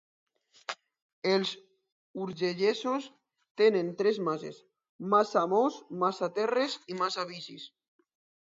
[1.33, 1.49] Els
[2.23, 3.05] urgellesos
[3.63, 4.59] tenen tres masses:
[5.15, 7.73] massa amos, massa terres i massa vicis.